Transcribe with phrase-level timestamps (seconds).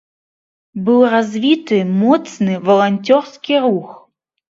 [0.87, 3.97] Быў развіты моцны валанцёрскі рух.